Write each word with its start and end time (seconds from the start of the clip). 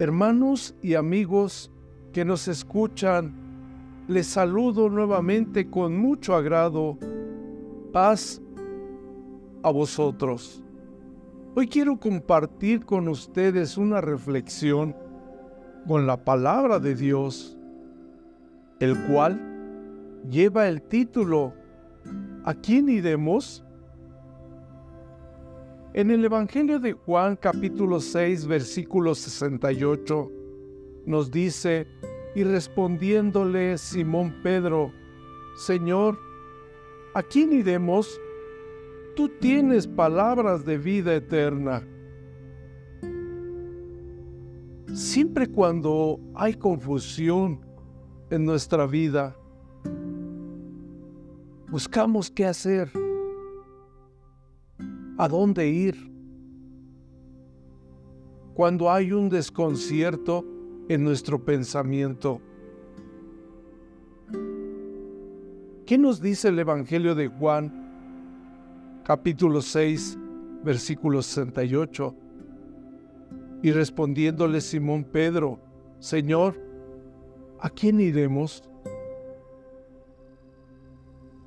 Hermanos 0.00 0.76
y 0.80 0.94
amigos 0.94 1.72
que 2.12 2.24
nos 2.24 2.46
escuchan, 2.46 3.34
les 4.06 4.28
saludo 4.28 4.88
nuevamente 4.88 5.68
con 5.68 5.98
mucho 5.98 6.36
agrado. 6.36 6.96
Paz 7.92 8.40
a 9.64 9.70
vosotros. 9.72 10.62
Hoy 11.56 11.66
quiero 11.66 11.98
compartir 11.98 12.84
con 12.84 13.08
ustedes 13.08 13.76
una 13.76 14.00
reflexión 14.00 14.94
con 15.88 16.06
la 16.06 16.22
palabra 16.24 16.78
de 16.78 16.94
Dios, 16.94 17.58
el 18.78 18.96
cual 19.06 19.40
lleva 20.30 20.68
el 20.68 20.80
título 20.80 21.54
¿A 22.44 22.54
quién 22.54 22.88
iremos? 22.88 23.64
En 25.94 26.10
el 26.10 26.22
Evangelio 26.22 26.78
de 26.78 26.92
Juan 26.92 27.34
capítulo 27.36 27.98
6 27.98 28.46
versículo 28.46 29.14
68 29.14 30.30
nos 31.06 31.30
dice, 31.30 31.86
y 32.34 32.44
respondiéndole 32.44 33.78
Simón 33.78 34.34
Pedro, 34.42 34.92
Señor, 35.56 36.18
¿a 37.14 37.22
quién 37.22 37.54
iremos? 37.54 38.20
Tú 39.16 39.30
tienes 39.40 39.86
palabras 39.86 40.66
de 40.66 40.76
vida 40.76 41.14
eterna. 41.14 41.82
Siempre 44.92 45.46
cuando 45.46 46.20
hay 46.34 46.52
confusión 46.52 47.64
en 48.28 48.44
nuestra 48.44 48.86
vida, 48.86 49.34
buscamos 51.70 52.30
qué 52.30 52.44
hacer 52.44 52.90
a 55.18 55.28
dónde 55.28 55.68
ir. 55.68 56.10
Cuando 58.54 58.90
hay 58.90 59.12
un 59.12 59.28
desconcierto 59.28 60.44
en 60.88 61.04
nuestro 61.04 61.44
pensamiento. 61.44 62.40
¿Qué 65.84 65.98
nos 65.98 66.20
dice 66.20 66.48
el 66.48 66.58
Evangelio 66.58 67.14
de 67.14 67.28
Juan, 67.28 69.02
capítulo 69.04 69.60
6, 69.60 70.18
versículo 70.64 71.20
68? 71.20 72.14
Y 73.62 73.72
respondiéndole 73.72 74.60
Simón 74.60 75.02
Pedro, 75.04 75.58
Señor, 75.98 76.60
¿a 77.60 77.70
quién 77.70 78.00
iremos? 78.00 78.62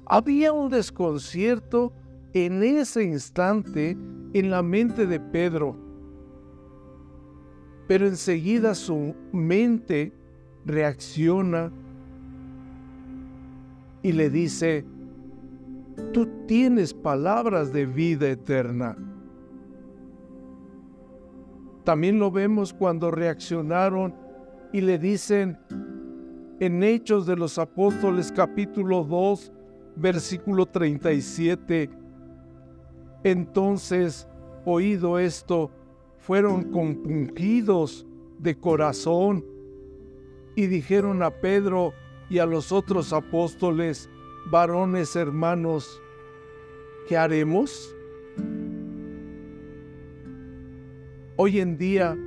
Había 0.06 0.52
un 0.52 0.70
desconcierto 0.70 1.94
en 2.34 2.64
ese 2.64 3.04
instante 3.04 3.98
en 4.34 4.50
la 4.50 4.62
mente 4.62 5.06
de 5.06 5.20
Pedro. 5.20 5.76
Pero 7.88 8.08
enseguida 8.08 8.74
su 8.74 9.14
mente 9.32 10.14
reacciona 10.66 11.72
y 14.04 14.12
le 14.14 14.30
dice, 14.30 14.86
tú 16.14 16.28
tienes 16.48 16.94
palabras 16.94 17.74
de 17.74 17.86
vida 17.86 18.30
eterna. 18.30 18.98
También 21.84 22.20
lo 22.20 22.32
vemos 22.32 22.74
cuando 22.74 23.12
reaccionaron 23.12 24.14
y 24.72 24.82
le 24.82 24.98
dicen 24.98 25.58
en 26.60 26.84
Hechos 26.84 27.26
de 27.26 27.36
los 27.36 27.58
Apóstoles 27.58 28.32
capítulo 28.32 29.04
2, 29.04 29.52
versículo 29.96 30.68
37, 30.68 31.90
entonces, 33.24 34.28
oído 34.66 35.20
esto, 35.20 35.72
fueron 36.20 36.72
compungidos 36.72 38.06
de 38.40 38.58
corazón 38.58 39.46
y 40.56 40.68
dijeron 40.68 41.24
a 41.24 41.32
Pedro 41.32 41.94
y 42.30 42.40
a 42.40 42.46
los 42.46 42.72
otros 42.72 43.14
apóstoles, 43.14 44.10
varones 44.50 45.16
hermanos, 45.16 46.02
¿qué 47.08 47.18
haremos? 47.18 47.96
Hoy 51.36 51.60
en 51.60 51.78
día, 51.78 52.18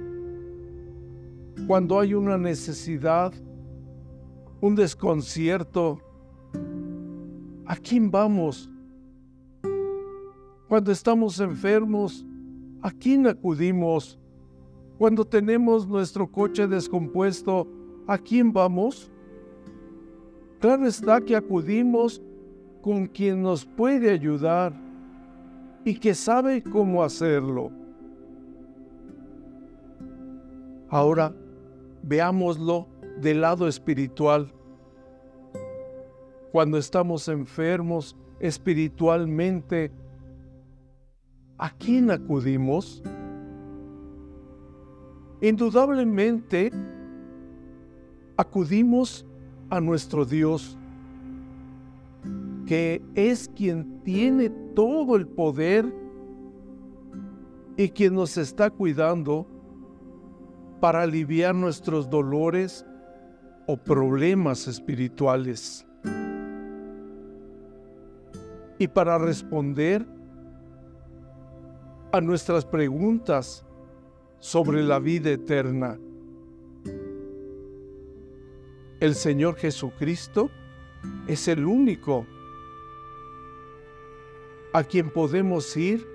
cuando 1.66 2.00
hay 2.00 2.15
una 2.15 2.37
necesidad, 2.37 3.33
un 4.60 4.75
desconcierto, 4.75 6.00
¿a 7.66 7.77
quién 7.77 8.10
vamos? 8.10 8.71
Cuando 10.75 10.91
estamos 10.91 11.39
enfermos, 11.39 12.27
¿a 12.83 12.91
quién 12.91 13.29
acudimos? 13.29 14.19
Cuando 14.99 15.25
tenemos 15.25 15.87
nuestro 15.87 16.27
coche 16.27 16.67
descompuesto, 16.67 17.69
¿a 18.09 18.19
quién 18.19 18.53
vamos? 18.53 19.09
Claro 20.59 20.84
está 20.89 21.21
que 21.21 21.37
acudimos 21.37 22.21
con 22.83 23.07
quien 23.07 23.41
nos 23.41 23.65
puede 23.65 24.11
ayudar 24.11 24.73
y 25.84 25.95
que 25.95 26.13
sabe 26.13 26.61
cómo 26.61 27.05
hacerlo. 27.05 27.71
Ahora 30.89 31.33
veámoslo 32.03 32.89
del 33.21 33.43
lado 33.43 33.69
espiritual. 33.69 34.53
Cuando 36.51 36.79
estamos 36.79 37.29
enfermos 37.29 38.17
espiritualmente, 38.41 39.93
¿a 41.59 41.70
quién 41.70 42.10
acudimos? 42.10 43.03
Indudablemente, 45.41 46.72
acudimos 48.37 49.26
a 49.70 49.81
nuestro 49.81 50.25
Dios, 50.25 50.78
que 52.66 53.03
es 53.15 53.48
quien 53.54 54.00
tiene 54.03 54.50
todo 54.75 55.16
el 55.16 55.26
poder 55.26 55.92
y 57.76 57.88
quien 57.91 58.15
nos 58.15 58.36
está 58.36 58.71
cuidando 58.71 59.47
para 60.81 61.03
aliviar 61.03 61.54
nuestros 61.54 62.09
dolores 62.09 62.86
o 63.66 63.76
problemas 63.76 64.66
espirituales. 64.66 65.86
Y 68.78 68.88
para 68.88 69.19
responder 69.19 70.06
a 72.15 72.21
nuestras 72.21 72.65
preguntas 72.65 73.67
sobre 74.39 74.85
la 74.85 75.01
vida 75.01 75.31
eterna. 75.31 75.99
El 79.01 79.17
Señor 79.17 79.57
Jesucristo 79.57 80.49
es 81.27 81.49
el 81.49 81.65
único 81.65 82.25
a 84.73 84.85
quien 84.85 85.11
podemos 85.11 85.77
ir 85.77 86.07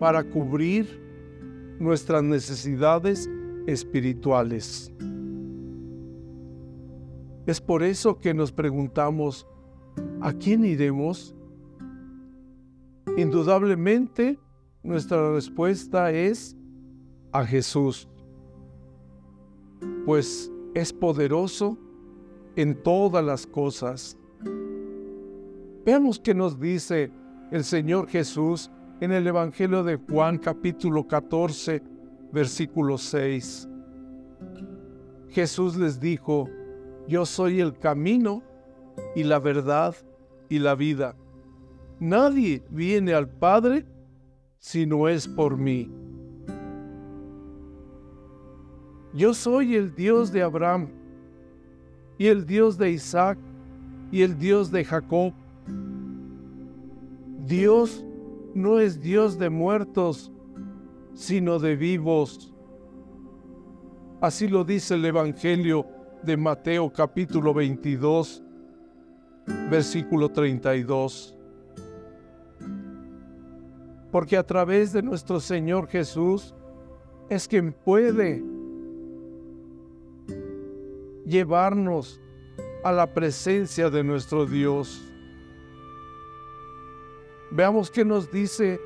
para 0.00 0.24
cubrir 0.24 1.00
nuestras 1.78 2.24
necesidades 2.24 3.30
espirituales. 3.68 4.92
Es 7.46 7.60
por 7.60 7.84
eso 7.84 8.18
que 8.18 8.34
nos 8.34 8.50
preguntamos, 8.50 9.46
¿a 10.20 10.32
quién 10.32 10.64
iremos? 10.64 11.36
Indudablemente 13.16 14.40
nuestra 14.84 15.32
respuesta 15.32 16.12
es 16.12 16.54
a 17.32 17.44
Jesús, 17.44 18.06
pues 20.04 20.52
es 20.74 20.92
poderoso 20.92 21.78
en 22.54 22.80
todas 22.82 23.24
las 23.24 23.46
cosas. 23.46 24.16
Veamos 25.84 26.20
qué 26.20 26.34
nos 26.34 26.60
dice 26.60 27.10
el 27.50 27.64
Señor 27.64 28.08
Jesús 28.08 28.70
en 29.00 29.10
el 29.10 29.26
Evangelio 29.26 29.82
de 29.82 29.96
Juan 29.96 30.38
capítulo 30.38 31.08
14, 31.08 31.82
versículo 32.30 32.98
6. 32.98 33.68
Jesús 35.30 35.76
les 35.76 35.98
dijo, 35.98 36.48
yo 37.08 37.24
soy 37.24 37.60
el 37.60 37.78
camino 37.78 38.42
y 39.16 39.24
la 39.24 39.38
verdad 39.38 39.94
y 40.48 40.58
la 40.58 40.74
vida. 40.74 41.16
Nadie 42.00 42.62
viene 42.70 43.14
al 43.14 43.28
Padre 43.28 43.86
si 44.64 44.86
no 44.86 45.08
es 45.08 45.28
por 45.28 45.58
mí. 45.58 45.90
Yo 49.12 49.34
soy 49.34 49.74
el 49.74 49.94
Dios 49.94 50.32
de 50.32 50.40
Abraham 50.40 50.88
y 52.16 52.28
el 52.28 52.46
Dios 52.46 52.78
de 52.78 52.90
Isaac 52.90 53.38
y 54.10 54.22
el 54.22 54.38
Dios 54.38 54.70
de 54.70 54.82
Jacob. 54.82 55.34
Dios 57.44 58.06
no 58.54 58.80
es 58.80 59.02
Dios 59.02 59.38
de 59.38 59.50
muertos, 59.50 60.32
sino 61.12 61.58
de 61.58 61.76
vivos. 61.76 62.54
Así 64.22 64.48
lo 64.48 64.64
dice 64.64 64.94
el 64.94 65.04
Evangelio 65.04 65.86
de 66.22 66.38
Mateo 66.38 66.90
capítulo 66.90 67.52
22, 67.52 68.42
versículo 69.68 70.30
32 70.30 71.33
porque 74.14 74.36
a 74.36 74.46
través 74.46 74.92
de 74.92 75.02
nuestro 75.02 75.40
Señor 75.40 75.88
Jesús 75.88 76.54
es 77.28 77.48
quien 77.48 77.72
puede 77.72 78.44
llevarnos 81.26 82.20
a 82.84 82.92
la 82.92 83.12
presencia 83.12 83.90
de 83.90 84.04
nuestro 84.04 84.46
Dios. 84.46 85.02
Veamos 87.50 87.90
qué 87.90 88.04
nos 88.04 88.30
dice 88.30 88.80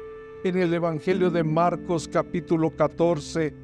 en 0.45 0.57
el 0.57 0.73
Evangelio 0.73 1.31
de 1.31 1.45
Marcos 1.45 2.09
capítulo 2.09 2.75
14, 2.75 3.55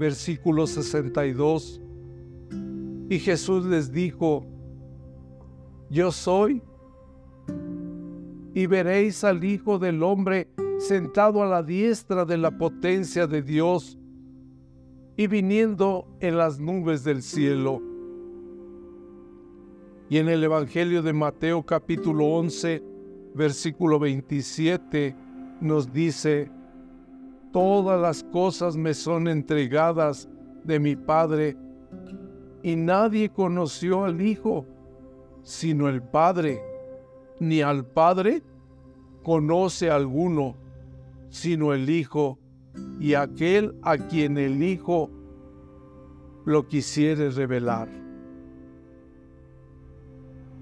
versículo 0.00 0.66
62. 0.66 1.80
Y 3.08 3.20
Jesús 3.20 3.64
les 3.66 3.92
dijo, 3.92 4.44
yo 5.88 6.10
soy, 6.10 6.60
y 8.54 8.66
veréis 8.66 9.22
al 9.22 9.44
Hijo 9.44 9.78
del 9.78 10.02
Hombre 10.02 10.48
sentado 10.82 11.42
a 11.42 11.46
la 11.46 11.62
diestra 11.62 12.24
de 12.24 12.36
la 12.36 12.50
potencia 12.50 13.28
de 13.28 13.40
Dios 13.40 13.96
y 15.16 15.28
viniendo 15.28 16.08
en 16.18 16.36
las 16.36 16.58
nubes 16.58 17.04
del 17.04 17.22
cielo. 17.22 17.80
Y 20.08 20.18
en 20.18 20.28
el 20.28 20.42
Evangelio 20.42 21.00
de 21.02 21.12
Mateo 21.12 21.62
capítulo 21.62 22.26
11, 22.26 22.82
versículo 23.32 24.00
27, 24.00 25.14
nos 25.60 25.92
dice, 25.92 26.50
todas 27.52 28.00
las 28.00 28.24
cosas 28.24 28.76
me 28.76 28.92
son 28.92 29.28
entregadas 29.28 30.28
de 30.64 30.80
mi 30.80 30.96
Padre, 30.96 31.56
y 32.64 32.74
nadie 32.74 33.28
conoció 33.28 34.04
al 34.04 34.20
Hijo, 34.20 34.66
sino 35.42 35.88
el 35.88 36.02
Padre, 36.02 36.60
ni 37.38 37.62
al 37.62 37.86
Padre 37.86 38.42
conoce 39.22 39.88
alguno, 39.88 40.61
sino 41.32 41.72
el 41.72 41.88
Hijo, 41.88 42.38
y 43.00 43.14
aquel 43.14 43.74
a 43.82 43.96
quien 43.96 44.36
el 44.36 44.62
Hijo 44.62 45.10
lo 46.44 46.68
quisiere 46.68 47.30
revelar. 47.30 47.88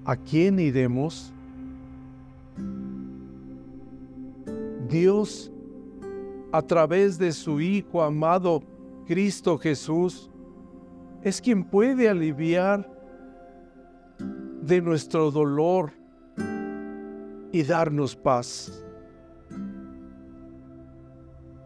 ¿A 0.05 0.15
quién 0.15 0.59
iremos? 0.59 1.33
Dios, 4.89 5.51
a 6.53 6.61
través 6.61 7.19
de 7.19 7.33
su 7.33 7.59
Hijo 7.59 8.01
amado 8.01 8.63
Cristo 9.05 9.57
Jesús, 9.57 10.31
es 11.21 11.41
quien 11.41 11.65
puede 11.65 12.07
aliviar 12.07 12.89
de 14.61 14.81
nuestro 14.81 15.31
dolor 15.31 15.91
y 17.51 17.61
darnos 17.63 18.15
paz. 18.15 18.85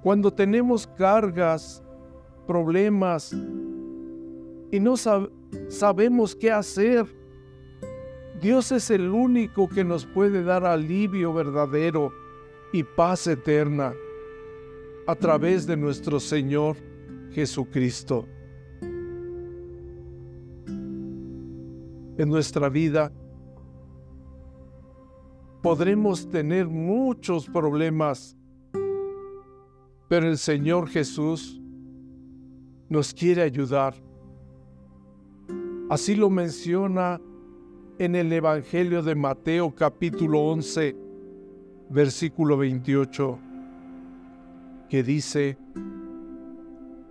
Cuando 0.06 0.32
tenemos 0.32 0.86
cargas, 0.86 1.84
problemas 2.46 3.34
y 4.72 4.80
no 4.80 4.94
sabemos 5.68 6.36
qué 6.36 6.52
hacer, 6.52 7.08
Dios 8.40 8.72
es 8.72 8.92
el 8.92 9.10
único 9.10 9.68
que 9.68 9.84
nos 9.84 10.06
puede 10.06 10.44
dar 10.44 10.64
alivio 10.64 11.34
verdadero 11.34 12.14
y 12.72 12.84
paz 12.84 13.26
eterna 13.26 13.96
a 15.08 15.16
través 15.16 15.66
de 15.66 15.76
nuestro 15.76 16.20
Señor 16.20 16.78
Jesucristo. 17.32 18.28
En 20.68 22.30
nuestra 22.30 22.70
vida 22.70 23.12
podremos 25.64 26.30
tener 26.30 26.68
muchos 26.68 27.48
problemas, 27.48 28.38
pero 30.16 30.30
el 30.30 30.38
Señor 30.38 30.88
Jesús 30.88 31.60
nos 32.88 33.14
quiere 33.14 33.42
ayudar. 33.42 33.96
Así 35.90 36.16
lo 36.16 36.30
menciona 36.30 37.20
en 38.00 38.16
el 38.16 38.32
Evangelio 38.32 39.04
de 39.04 39.14
Mateo 39.14 39.76
capítulo 39.76 40.40
11, 40.40 40.96
versículo 41.90 42.56
28, 42.56 43.40
que 44.88 45.04
dice, 45.04 45.58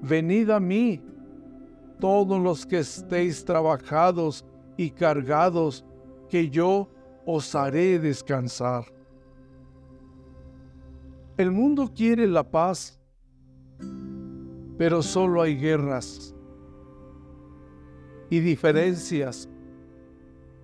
Venid 0.01 0.49
a 0.49 0.59
mí, 0.59 0.99
todos 2.01 2.43
los 2.43 2.65
que 2.65 2.79
estéis 2.79 3.45
trabajados 3.45 4.47
y 4.79 4.89
cargados, 4.89 5.85
que 6.31 6.49
yo 6.49 6.89
os 7.27 7.55
haré 7.55 7.99
descansar. 7.99 8.87
El 11.37 11.51
mundo 11.51 11.91
quiere 11.93 12.29
la 12.29 12.49
paz, 12.49 13.01
pero 14.79 15.03
solo 15.03 15.43
hay 15.43 15.57
guerras 15.57 16.33
y 18.31 18.39
diferencias 18.39 19.49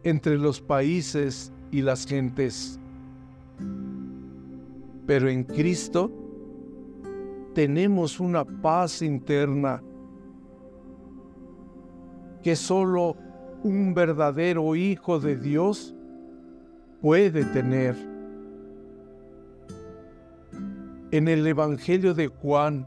entre 0.05 0.39
los 0.39 0.61
países 0.61 1.53
y 1.73 1.83
las 1.83 2.07
gentes. 2.07 2.79
Pero 5.07 5.29
en 5.29 5.43
Cristo 5.43 6.09
tenemos 7.53 8.21
una 8.21 8.45
paz 8.45 9.03
interna 9.03 9.83
que 12.45 12.55
solo 12.55 13.17
un 13.65 13.93
verdadero 13.93 14.77
hijo 14.77 15.19
de 15.19 15.35
Dios 15.35 15.97
puede 17.01 17.45
tener. 17.47 18.20
En 21.13 21.27
el 21.27 21.45
Evangelio 21.45 22.15
de 22.15 22.29
Juan, 22.29 22.87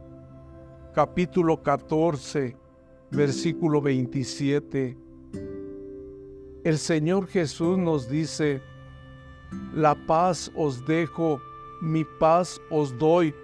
capítulo 0.93 1.61
14, 1.61 2.55
versículo 3.11 3.81
27, 3.81 4.97
el 6.63 6.77
Señor 6.77 7.27
Jesús 7.27 7.77
nos 7.77 8.07
dice, 8.07 8.61
la 9.73 9.93
paz 10.07 10.49
os 10.55 10.85
dejo, 10.85 11.41
mi 11.81 12.05
paz 12.17 12.61
os 12.69 12.97
doy, 12.97 13.35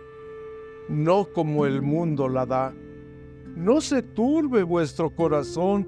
no 0.88 1.28
como 1.34 1.66
el 1.66 1.82
mundo 1.82 2.30
la 2.30 2.46
da. 2.46 2.74
No 3.58 3.82
se 3.82 4.02
turbe 4.02 4.64
vuestro 4.64 5.14
corazón, 5.14 5.86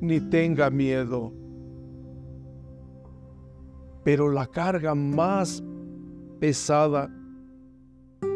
ni 0.00 0.20
tenga 0.20 0.70
miedo. 0.70 1.32
Pero 4.04 4.30
la 4.30 4.46
carga 4.46 4.94
más 4.94 5.60
pesada, 6.38 7.10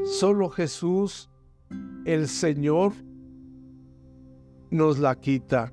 solo 0.04 0.48
Jesús, 0.50 1.30
el 2.04 2.28
Señor, 2.28 2.92
nos 4.70 4.98
la 4.98 5.14
quita. 5.14 5.72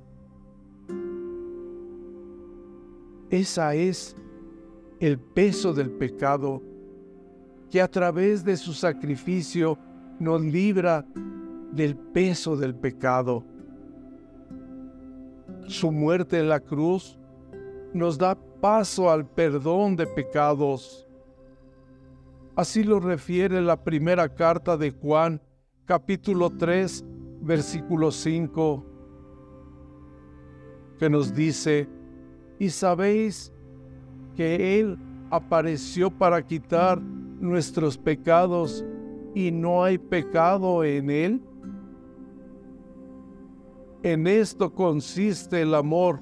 Esa 3.30 3.74
es 3.74 4.16
el 5.00 5.18
peso 5.18 5.72
del 5.72 5.90
pecado 5.90 6.62
que 7.70 7.80
a 7.80 7.88
través 7.88 8.44
de 8.44 8.56
su 8.56 8.74
sacrificio 8.74 9.78
nos 10.18 10.42
libra 10.42 11.04
del 11.72 11.96
peso 11.96 12.56
del 12.56 12.74
pecado. 12.74 13.42
Su 15.66 15.90
muerte 15.90 16.38
en 16.38 16.48
la 16.50 16.60
cruz 16.60 17.18
nos 17.94 18.18
da 18.18 18.34
paso 18.34 19.10
al 19.10 19.26
perdón 19.26 19.96
de 19.96 20.06
pecados. 20.06 21.08
Así 22.54 22.84
lo 22.84 23.00
refiere 23.00 23.62
la 23.62 23.82
primera 23.82 24.28
carta 24.28 24.76
de 24.76 24.90
Juan, 24.90 25.40
capítulo 25.86 26.50
3, 26.50 27.02
versículo 27.40 28.12
5, 28.12 28.84
que 30.98 31.08
nos 31.08 31.34
dice, 31.34 31.88
y 32.58 32.68
sabéis 32.68 33.50
que 34.36 34.78
Él 34.78 34.98
apareció 35.30 36.10
para 36.10 36.46
quitar 36.46 37.00
nuestros 37.00 37.96
pecados 37.96 38.84
y 39.34 39.50
no 39.50 39.82
hay 39.82 39.96
pecado 39.96 40.84
en 40.84 41.08
Él. 41.08 41.42
En 44.02 44.26
esto 44.26 44.74
consiste 44.74 45.62
el 45.62 45.74
amor, 45.74 46.20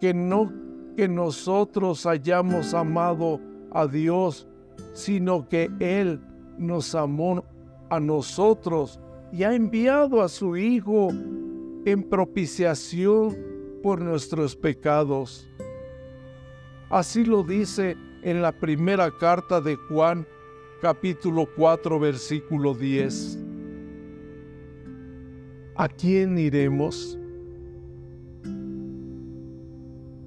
que 0.00 0.14
no 0.14 0.52
que 0.96 1.08
nosotros 1.08 2.06
hayamos 2.06 2.72
amado 2.72 3.38
a 3.72 3.86
Dios, 3.86 4.46
sino 4.92 5.48
que 5.48 5.70
Él 5.80 6.20
nos 6.58 6.94
amó 6.94 7.44
a 7.90 8.00
nosotros 8.00 9.00
y 9.32 9.42
ha 9.42 9.54
enviado 9.54 10.22
a 10.22 10.28
su 10.28 10.56
Hijo 10.56 11.10
en 11.84 12.02
propiciación 12.08 13.36
por 13.82 14.00
nuestros 14.00 14.56
pecados. 14.56 15.48
Así 16.90 17.24
lo 17.24 17.42
dice 17.42 17.96
en 18.22 18.42
la 18.42 18.52
primera 18.52 19.10
carta 19.10 19.60
de 19.60 19.76
Juan, 19.76 20.26
capítulo 20.80 21.48
4, 21.56 21.98
versículo 22.00 22.74
10. 22.74 23.38
¿A 25.76 25.88
quién 25.88 26.38
iremos? 26.38 27.18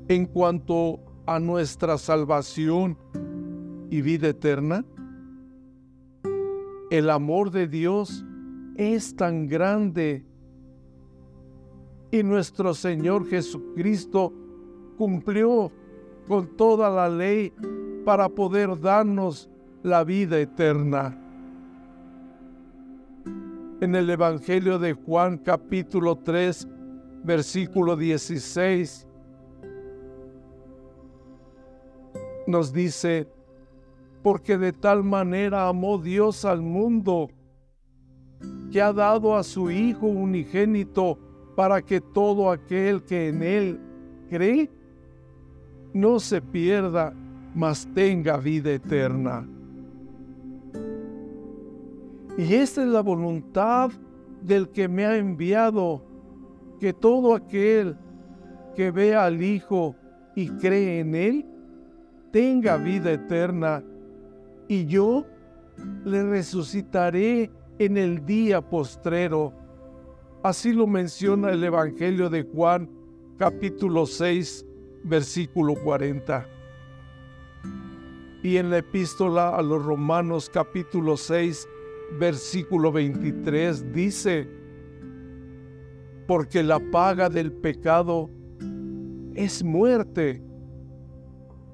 En 0.08 0.26
cuanto 0.26 1.00
a 1.26 1.40
nuestra 1.40 1.98
salvación 1.98 2.98
y 3.90 4.02
vida 4.02 4.30
eterna, 4.30 4.86
el 6.90 7.10
amor 7.10 7.52
de 7.52 7.68
Dios 7.68 8.26
es 8.76 9.16
tan 9.16 9.48
grande 9.48 10.26
y 12.12 12.24
nuestro 12.24 12.74
Señor 12.74 13.28
Jesucristo 13.28 14.34
cumplió 14.98 15.72
con 16.28 16.48
toda 16.58 16.90
la 16.90 17.10
ley 17.10 17.54
para 18.06 18.30
poder 18.30 18.80
darnos 18.80 19.50
la 19.84 20.04
vida 20.04 20.40
eterna. 20.40 21.18
En 23.82 23.96
el 23.96 24.10
Evangelio 24.10 24.78
de 24.80 24.94
Juan 24.94 25.38
capítulo 25.38 26.18
3, 26.18 26.68
versículo 27.24 27.96
16, 27.96 29.08
nos 32.48 32.74
dice, 32.74 33.28
porque 34.22 34.58
de 34.58 34.74
tal 34.74 35.04
manera 35.04 35.68
amó 35.68 35.98
Dios 35.98 36.46
al 36.46 36.62
mundo, 36.62 37.30
que 38.72 38.82
ha 38.82 38.94
dado 38.94 39.36
a 39.36 39.44
su 39.44 39.72
Hijo 39.72 40.08
unigénito 40.08 41.18
para 41.56 41.82
que 41.82 42.00
todo 42.00 42.52
aquel 42.52 43.04
que 43.04 43.30
en 43.30 43.44
Él 43.44 43.80
cree 44.30 44.70
no 45.94 46.20
se 46.20 46.42
pierda, 46.42 47.14
mas 47.56 47.88
tenga 47.94 48.38
vida 48.38 48.72
eterna. 48.72 49.48
Y 52.38 52.54
esta 52.54 52.82
es 52.82 52.88
la 52.88 53.02
voluntad 53.02 53.92
del 54.42 54.70
que 54.70 54.88
me 54.88 55.06
ha 55.06 55.18
enviado, 55.18 56.02
que 56.80 56.94
todo 56.94 57.36
aquel 57.36 57.98
que 58.76 58.92
vea 58.92 59.26
al 59.26 59.42
Hijo 59.42 59.96
y 60.36 60.48
cree 60.48 61.00
en 61.00 61.16
Él, 61.16 61.46
tenga 62.32 62.78
vida 62.78 63.12
eterna, 63.12 63.84
y 64.70 64.86
yo 64.86 65.26
le 66.06 66.24
resucitaré 66.24 67.52
en 67.80 67.98
el 67.98 68.24
día 68.26 68.62
postrero. 68.62 69.52
Así 70.44 70.72
lo 70.72 70.86
menciona 70.86 71.50
el 71.50 71.64
Evangelio 71.64 72.30
de 72.30 72.44
Juan, 72.44 72.88
capítulo 73.38 74.06
6, 74.06 74.66
versículo 75.04 75.74
40. 75.74 76.48
Y 78.44 78.58
en 78.58 78.70
la 78.70 78.78
epístola 78.78 79.56
a 79.56 79.62
los 79.64 79.84
Romanos, 79.84 80.50
capítulo 80.54 81.18
6, 81.18 81.68
versículo 82.20 82.92
23, 82.92 83.92
dice, 83.92 84.48
porque 86.28 86.62
la 86.62 86.80
paga 86.92 87.28
del 87.28 87.52
pecado 87.52 88.30
es 89.34 89.64
muerte, 89.64 90.44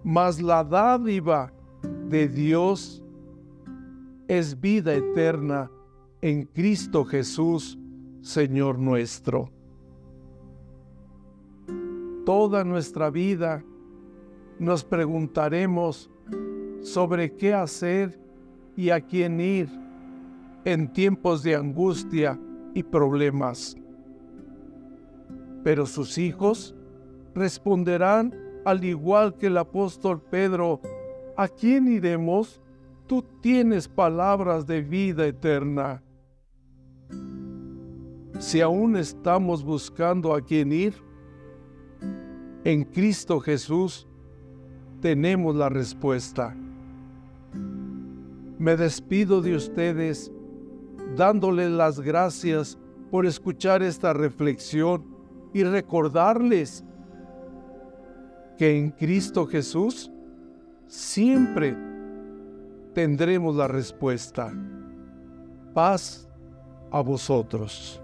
mas 0.02 0.42
la 0.42 0.64
dádiva 0.64 1.52
de 2.10 2.28
Dios 2.28 3.04
es 4.28 4.60
vida 4.60 4.94
eterna 4.94 5.72
en 6.22 6.46
Cristo 6.46 7.06
Jesús, 7.06 7.78
Señor 8.22 8.80
nuestro. 8.80 9.52
Toda 12.26 12.64
nuestra 12.64 13.10
vida 13.10 13.64
nos 14.58 14.84
preguntaremos 14.84 16.10
sobre 16.82 17.34
qué 17.36 17.54
hacer 17.54 18.20
y 18.76 18.90
a 18.90 19.02
quién 19.02 19.40
ir 19.40 19.70
en 20.64 20.92
tiempos 20.92 21.44
de 21.44 21.56
angustia 21.56 22.40
y 22.74 22.84
problemas. 22.84 23.78
Pero 25.64 25.86
sus 25.86 26.18
hijos 26.18 26.76
responderán 27.34 28.34
al 28.66 28.84
igual 28.84 29.38
que 29.38 29.48
el 29.48 29.58
apóstol 29.58 30.22
Pedro, 30.22 30.82
¿a 31.36 31.48
quién 31.48 31.88
iremos? 31.88 32.62
Tú 33.08 33.24
tienes 33.42 33.88
palabras 33.88 34.66
de 34.66 34.82
vida 34.82 35.26
eterna. 35.28 36.02
Si 38.40 38.62
aún 38.62 38.98
estamos 38.98 39.64
buscando 39.64 40.34
a 40.34 40.42
quién 40.42 40.72
ir, 40.72 40.96
en 42.64 42.84
Cristo 42.84 43.40
Jesús 43.40 44.08
tenemos 45.02 45.56
la 45.56 45.70
respuesta. 45.70 46.56
Me 48.58 48.76
despido 48.76 49.42
de 49.42 49.56
ustedes 49.56 50.32
dándoles 51.16 51.70
las 51.70 52.00
gracias 52.00 52.78
por 53.12 53.26
escuchar 53.26 53.84
esta 53.84 54.14
reflexión 54.14 55.06
y 55.54 55.64
recordarles 55.64 56.84
que 58.58 58.78
en 58.78 58.92
Cristo 58.92 59.46
Jesús 59.46 60.12
siempre 60.88 61.76
tendremos 62.94 63.56
la 63.56 63.68
respuesta. 63.68 64.54
Paz 65.74 66.28
a 66.92 67.02
vosotros. 67.02 68.02